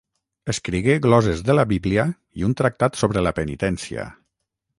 Escrigué 0.53 0.95
glosses 1.03 1.43
de 1.49 1.55
la 1.57 1.65
Bíblia 1.73 2.07
i 2.41 2.47
un 2.49 2.57
tractat 2.63 2.99
sobre 3.03 3.25
la 3.27 3.35
penitència. 3.43 4.09